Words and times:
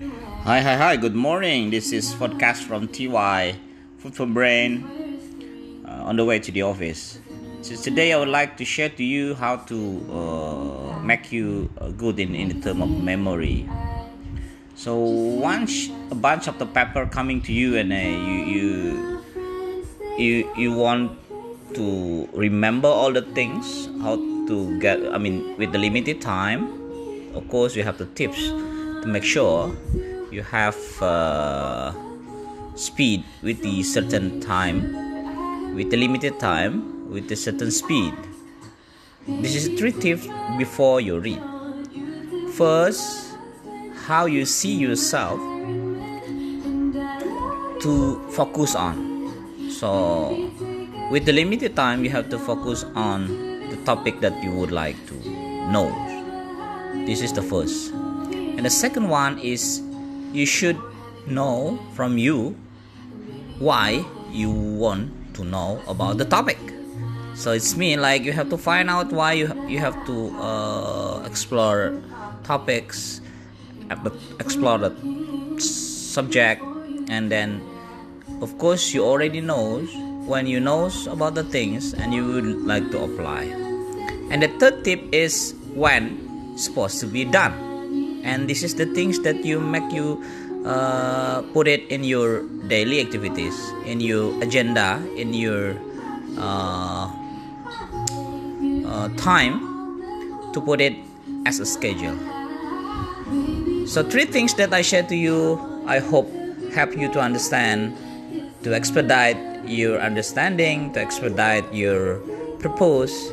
Hi, 0.00 0.62
hi, 0.62 0.76
hi. 0.76 0.96
Good 0.96 1.14
morning. 1.14 1.68
This 1.68 1.92
is 1.92 2.14
podcast 2.14 2.64
from 2.64 2.88
TY 2.88 3.54
Food 3.98 4.14
for 4.16 4.24
Brain 4.24 4.80
uh, 5.84 6.08
on 6.08 6.16
the 6.16 6.24
way 6.24 6.38
to 6.38 6.50
the 6.50 6.62
office. 6.62 7.18
So 7.60 7.76
today 7.76 8.14
I 8.14 8.18
would 8.18 8.32
like 8.32 8.56
to 8.56 8.64
share 8.64 8.88
to 8.88 9.04
you 9.04 9.34
how 9.34 9.56
to 9.68 9.76
uh, 10.08 10.98
make 11.00 11.30
you 11.30 11.68
uh, 11.76 11.90
good 11.90 12.18
in, 12.18 12.34
in 12.34 12.48
the 12.48 12.60
term 12.64 12.80
of 12.80 12.88
memory. 12.88 13.68
So 14.74 14.96
once 14.96 15.90
a 16.10 16.14
bunch 16.14 16.48
of 16.48 16.58
the 16.58 16.64
paper 16.64 17.04
coming 17.04 17.42
to 17.42 17.52
you 17.52 17.76
and 17.76 17.92
uh, 17.92 17.96
you 17.96 18.40
you 18.56 19.22
you 20.16 20.52
you 20.56 20.72
want 20.72 21.12
to 21.74 22.26
remember 22.32 22.88
all 22.88 23.12
the 23.12 23.28
things 23.36 23.90
how 24.00 24.16
to 24.48 24.80
get 24.80 24.96
I 25.12 25.18
mean 25.18 25.58
with 25.58 25.72
the 25.72 25.78
limited 25.78 26.22
time 26.22 26.72
of 27.34 27.46
course 27.50 27.76
you 27.76 27.82
have 27.82 27.98
the 27.98 28.06
tips 28.06 28.40
to 29.02 29.08
make 29.08 29.24
sure 29.24 29.74
you 30.30 30.42
have 30.42 30.78
uh, 31.02 31.92
speed 32.74 33.24
with 33.42 33.60
the 33.62 33.82
certain 33.82 34.40
time 34.40 35.10
with 35.74 35.90
the 35.90 35.96
limited 35.96 36.38
time 36.38 37.10
with 37.10 37.28
the 37.28 37.36
certain 37.36 37.70
speed. 37.70 38.14
This 39.26 39.54
is 39.54 39.78
three 39.78 39.92
tips 39.92 40.26
before 40.58 41.00
you 41.00 41.18
read. 41.18 41.42
First 42.54 43.36
how 44.06 44.26
you 44.26 44.44
see 44.44 44.74
yourself 44.74 45.38
to 47.80 48.20
focus 48.30 48.74
on. 48.74 49.30
So 49.70 50.50
with 51.10 51.26
the 51.26 51.32
limited 51.32 51.76
time 51.76 52.04
you 52.04 52.10
have 52.10 52.28
to 52.30 52.38
focus 52.38 52.84
on 52.94 53.28
the 53.70 53.76
topic 53.84 54.20
that 54.20 54.42
you 54.42 54.50
would 54.52 54.72
like 54.72 54.96
to 55.06 55.14
know. 55.70 55.90
This 57.06 57.22
is 57.22 57.32
the 57.32 57.42
first 57.42 57.92
and 58.60 58.66
the 58.66 58.76
second 58.76 59.08
one 59.08 59.38
is 59.38 59.80
you 60.36 60.44
should 60.44 60.76
know 61.24 61.80
from 61.96 62.18
you 62.18 62.54
why 63.58 64.04
you 64.28 64.50
want 64.52 65.08
to 65.32 65.44
know 65.48 65.80
about 65.88 66.18
the 66.18 66.26
topic. 66.26 66.60
So 67.32 67.52
it's 67.52 67.74
mean 67.74 68.02
like 68.02 68.20
you 68.20 68.32
have 68.32 68.50
to 68.50 68.58
find 68.58 68.90
out 68.90 69.16
why 69.16 69.32
you 69.32 69.48
you 69.64 69.80
have 69.80 69.96
to 70.04 70.28
uh, 70.36 71.24
explore 71.24 71.96
topics 72.44 73.24
explore 74.36 74.76
the 74.76 74.92
subject 75.56 76.60
and 77.08 77.32
then 77.32 77.64
of 78.44 78.52
course 78.60 78.92
you 78.92 79.00
already 79.00 79.40
know 79.40 79.80
when 80.28 80.44
you 80.44 80.60
knows 80.60 81.08
about 81.08 81.32
the 81.32 81.48
things 81.48 81.96
and 81.96 82.12
you 82.12 82.28
would 82.28 82.68
like 82.68 82.92
to 82.92 83.08
apply. 83.08 83.48
And 84.28 84.44
the 84.44 84.52
third 84.60 84.84
tip 84.84 85.00
is 85.16 85.56
when 85.72 86.20
it's 86.52 86.68
supposed 86.68 87.00
to 87.00 87.08
be 87.08 87.24
done 87.24 87.69
and 88.22 88.48
this 88.48 88.62
is 88.62 88.74
the 88.74 88.86
things 88.86 89.20
that 89.20 89.44
you 89.44 89.60
make 89.60 89.90
you 89.92 90.22
uh, 90.64 91.42
put 91.52 91.66
it 91.66 91.86
in 91.88 92.04
your 92.04 92.42
daily 92.68 93.00
activities 93.00 93.56
in 93.86 94.00
your 94.00 94.32
agenda 94.42 95.00
in 95.16 95.32
your 95.32 95.74
uh, 96.38 97.08
uh, 98.86 99.08
time 99.16 99.60
to 100.52 100.60
put 100.60 100.80
it 100.80 100.94
as 101.46 101.60
a 101.60 101.66
schedule. 101.66 102.18
So 103.86 104.02
three 104.02 104.24
things 104.24 104.54
that 104.54 104.72
i 104.72 104.82
share 104.82 105.02
to 105.02 105.16
you 105.16 105.58
i 105.86 105.98
hope 105.98 106.30
help 106.70 106.96
you 106.96 107.10
to 107.10 107.20
understand 107.20 107.96
to 108.62 108.74
expedite 108.74 109.38
your 109.66 109.98
understanding 109.98 110.92
to 110.92 111.00
expedite 111.00 111.66
your 111.74 112.22
purpose 112.60 113.32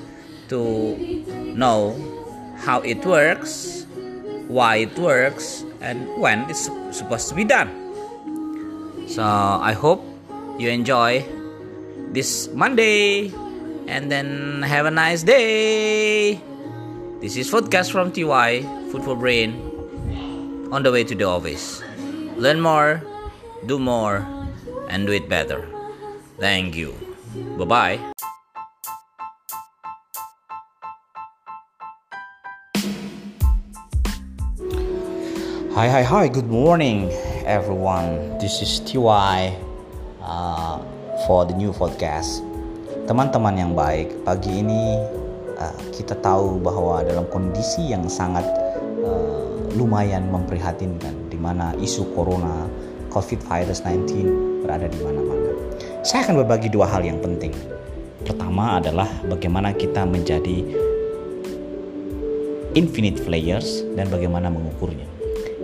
to 0.50 0.98
know 1.54 1.94
how 2.58 2.80
it 2.82 3.06
works 3.06 3.86
why 4.48 4.88
it 4.88 4.98
works 4.98 5.64
and 5.82 6.08
when 6.18 6.50
it's 6.50 6.70
supposed 6.92 7.30
to 7.30 7.36
be 7.36 7.44
done. 7.44 7.70
So 9.08 9.24
I 9.24 9.74
hope 9.74 10.04
you 10.58 10.70
enjoy 10.70 11.26
this 12.12 12.50
Monday 12.54 13.32
and 13.88 14.12
then 14.12 14.62
have 14.64 14.86
a 14.86 14.92
nice 14.92 15.24
day. 15.24 16.42
This 17.20 17.36
is 17.36 17.50
Foodcast 17.50 17.92
from 17.92 18.12
TY, 18.12 18.62
Food 18.92 19.04
for 19.04 19.16
Brain, 19.16 19.58
on 20.72 20.84
the 20.84 20.92
way 20.92 21.04
to 21.04 21.16
the 21.16 21.24
office. 21.24 21.82
Learn 22.36 22.62
more, 22.62 23.02
do 23.66 23.80
more, 23.80 24.28
and 24.90 25.08
do 25.08 25.14
it 25.14 25.28
better. 25.28 25.68
Thank 26.38 26.76
you. 26.76 26.94
Bye 27.58 27.66
bye. 27.66 28.17
Hi, 35.78 35.86
hi, 35.86 36.02
hi. 36.02 36.26
Good 36.26 36.50
morning, 36.50 37.14
everyone. 37.46 38.34
This 38.42 38.66
is 38.66 38.82
TY 38.82 39.54
uh, 40.26 40.82
for 41.30 41.46
the 41.46 41.54
new 41.54 41.70
podcast. 41.70 42.42
Teman-teman 43.06 43.54
yang 43.62 43.78
baik, 43.78 44.10
pagi 44.26 44.66
ini 44.66 44.98
uh, 45.54 45.78
kita 45.94 46.18
tahu 46.18 46.58
bahwa 46.66 47.06
dalam 47.06 47.30
kondisi 47.30 47.94
yang 47.94 48.10
sangat 48.10 48.42
uh, 49.06 49.54
lumayan 49.78 50.26
memprihatinkan, 50.34 51.14
di 51.30 51.38
mana 51.38 51.78
isu 51.78 52.10
corona 52.18 52.66
COVID 53.14 53.46
virus 53.46 53.86
19 53.86 54.66
berada 54.66 54.90
di 54.90 54.98
mana-mana. 55.06 55.54
Saya 56.02 56.26
akan 56.26 56.42
berbagi 56.42 56.74
dua 56.74 56.90
hal 56.90 57.06
yang 57.06 57.22
penting. 57.22 57.54
Pertama 58.26 58.82
adalah 58.82 59.06
bagaimana 59.30 59.78
kita 59.78 60.10
menjadi 60.10 60.58
infinite 62.74 63.22
players 63.22 63.86
dan 63.94 64.10
bagaimana 64.10 64.50
mengukurnya. 64.50 65.17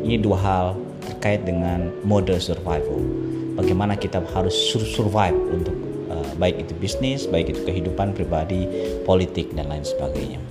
Ini 0.03 0.19
dua 0.19 0.35
hal 0.35 0.65
terkait 1.07 1.47
dengan 1.47 1.87
mode 2.03 2.35
survival. 2.35 2.99
Bagaimana 3.55 3.95
kita 3.95 4.19
harus 4.35 4.51
survive 4.67 5.39
untuk 5.47 5.75
uh, 6.11 6.27
baik 6.35 6.67
itu 6.67 6.75
bisnis, 6.75 7.23
baik 7.23 7.55
itu 7.55 7.63
kehidupan 7.63 8.11
pribadi, 8.11 8.67
politik 9.07 9.55
dan 9.55 9.71
lain 9.71 9.87
sebagainya. 9.87 10.43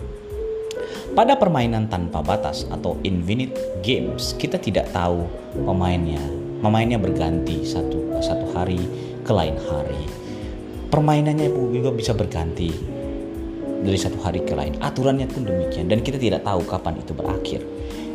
Pada 1.13 1.37
permainan 1.37 1.93
tanpa 1.93 2.25
batas 2.25 2.65
atau 2.73 2.97
infinite 3.05 3.53
games, 3.85 4.33
kita 4.41 4.57
tidak 4.57 4.89
tahu 4.97 5.29
pemainnya. 5.53 6.25
Pemainnya 6.65 6.97
berganti 6.97 7.69
satu 7.69 8.17
satu 8.25 8.57
hari 8.57 8.81
ke 9.21 9.33
lain 9.37 9.61
hari. 9.69 10.01
Permainannya 10.89 11.53
juga 11.53 11.93
bisa 11.93 12.17
berganti 12.17 12.73
dari 13.85 13.99
satu 14.01 14.17
hari 14.25 14.41
ke 14.49 14.57
lain. 14.57 14.81
Aturannya 14.81 15.29
pun 15.29 15.45
demikian 15.45 15.93
dan 15.93 16.01
kita 16.01 16.17
tidak 16.17 16.41
tahu 16.47 16.65
kapan 16.65 16.97
itu 16.97 17.13
berakhir. 17.13 17.61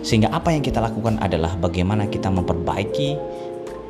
Sehingga 0.05 0.29
apa 0.31 0.53
yang 0.53 0.63
kita 0.63 0.81
lakukan 0.81 1.17
adalah 1.19 1.53
bagaimana 1.57 2.07
kita 2.07 2.29
memperbaiki 2.31 3.17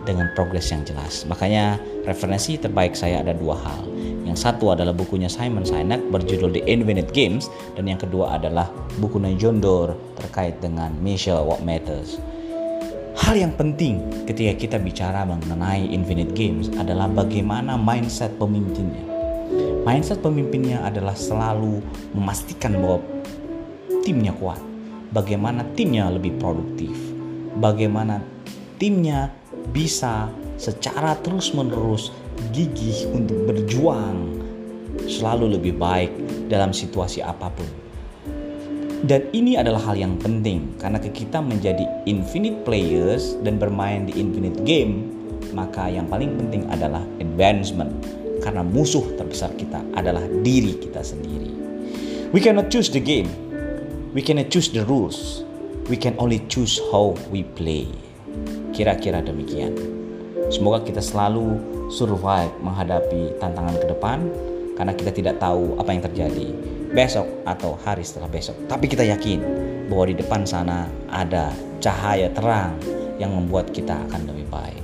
dengan 0.07 0.31
progres 0.31 0.71
yang 0.71 0.87
jelas. 0.87 1.27
Makanya 1.27 1.75
referensi 2.07 2.55
terbaik 2.55 2.95
saya 2.95 3.19
ada 3.19 3.35
dua 3.35 3.59
hal. 3.59 3.83
Yang 4.23 4.47
satu 4.47 4.71
adalah 4.71 4.95
bukunya 4.95 5.27
Simon 5.27 5.67
Sinek 5.67 5.99
berjudul 6.07 6.55
The 6.55 6.63
Infinite 6.63 7.11
Games 7.11 7.51
dan 7.75 7.91
yang 7.91 7.99
kedua 7.99 8.39
adalah 8.39 8.71
bukunya 9.03 9.35
John 9.35 9.59
Doerr 9.59 9.95
terkait 10.15 10.63
dengan 10.63 10.95
Measure 11.03 11.43
What 11.43 11.63
Matters. 11.67 12.19
Hal 13.17 13.35
yang 13.35 13.51
penting 13.59 13.99
ketika 14.29 14.53
kita 14.55 14.77
bicara 14.79 15.27
mengenai 15.27 15.89
Infinite 15.91 16.31
Games 16.31 16.71
adalah 16.79 17.11
bagaimana 17.11 17.75
mindset 17.75 18.31
pemimpinnya. 18.39 19.03
Mindset 19.83 20.19
pemimpinnya 20.19 20.83
adalah 20.83 21.15
selalu 21.15 21.79
memastikan 22.11 22.75
bahwa 22.77 22.99
timnya 24.03 24.35
kuat, 24.35 24.59
bagaimana 25.11 25.63
timnya 25.75 26.11
lebih 26.11 26.35
produktif, 26.39 26.93
bagaimana 27.59 28.19
timnya 28.81 29.31
bisa 29.71 30.31
secara 30.57 31.17
terus-menerus 31.21 32.13
gigih 32.53 33.09
untuk 33.13 33.49
berjuang 33.49 34.41
selalu 35.05 35.57
lebih 35.57 35.77
baik 35.77 36.11
dalam 36.49 36.73
situasi 36.73 37.21
apa 37.21 37.49
pun. 37.53 37.69
Dan 38.97 39.29
ini 39.29 39.53
adalah 39.53 39.93
hal 39.93 39.95
yang 39.97 40.17
penting 40.17 40.73
karena 40.81 40.97
kita 40.97 41.37
menjadi 41.37 41.85
infinite 42.09 42.65
players 42.65 43.37
dan 43.45 43.61
bermain 43.61 44.09
di 44.09 44.17
infinite 44.17 44.57
game, 44.65 45.13
maka 45.53 45.85
yang 45.85 46.09
paling 46.09 46.33
penting 46.33 46.65
adalah 46.73 47.05
advancement 47.21 47.93
karena 48.41 48.65
musuh 48.65 49.05
terbesar 49.13 49.53
kita 49.53 49.85
adalah 49.93 50.25
diri 50.41 50.81
kita 50.81 51.05
sendiri. 51.05 51.53
We 52.33 52.41
cannot 52.41 52.73
choose 52.73 52.89
the 52.89 52.99
game, 52.99 53.29
We 54.17 54.25
cannot 54.25 54.49
choose 54.49 54.73
the 54.73 54.81
rules. 54.81 55.45
We 55.93 55.93
can 55.93 56.17
only 56.17 56.41
choose 56.49 56.81
how 56.89 57.13
we 57.29 57.45
play. 57.45 57.85
Kira-kira 58.73 59.21
demikian. 59.21 59.77
Semoga 60.49 60.81
kita 60.81 61.05
selalu 61.05 61.61
survive 61.93 62.49
menghadapi 62.65 63.37
tantangan 63.37 63.77
ke 63.77 63.85
depan 63.93 64.25
karena 64.73 64.97
kita 64.97 65.13
tidak 65.13 65.37
tahu 65.37 65.77
apa 65.77 65.93
yang 65.93 66.01
terjadi 66.01 66.49
besok 66.97 67.29
atau 67.45 67.77
hari 67.85 68.01
setelah 68.01 68.25
besok. 68.25 68.57
Tapi 68.65 68.89
kita 68.89 69.05
yakin 69.05 69.37
bahwa 69.85 70.09
di 70.09 70.17
depan 70.17 70.49
sana 70.49 70.89
ada 71.13 71.53
cahaya 71.77 72.33
terang 72.33 72.73
yang 73.21 73.29
membuat 73.37 73.69
kita 73.69 74.01
akan 74.09 74.33
lebih 74.33 74.49
baik. 74.49 74.81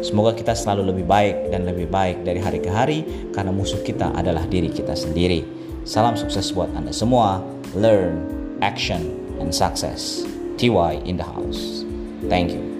Semoga 0.00 0.32
kita 0.32 0.56
selalu 0.56 0.96
lebih 0.96 1.04
baik 1.04 1.52
dan 1.52 1.68
lebih 1.68 1.92
baik 1.92 2.24
dari 2.24 2.40
hari 2.40 2.64
ke 2.64 2.72
hari 2.72 3.04
karena 3.36 3.52
musuh 3.52 3.84
kita 3.84 4.16
adalah 4.16 4.48
diri 4.48 4.72
kita 4.72 4.96
sendiri. 4.96 5.44
Salam 5.84 6.16
sukses 6.16 6.48
buat 6.56 6.72
Anda 6.72 6.96
semua. 6.96 7.44
Learn, 7.76 8.35
action, 8.62 9.36
and 9.40 9.54
success. 9.54 10.24
TY 10.58 10.92
in 11.04 11.16
the 11.16 11.24
house. 11.24 11.84
Thank 12.28 12.52
you. 12.52 12.75